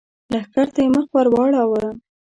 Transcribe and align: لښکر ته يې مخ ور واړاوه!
لښکر 0.33 0.67
ته 0.73 0.79
يې 0.83 0.89
مخ 0.95 1.07
ور 1.13 1.27
واړاوه! 1.31 1.85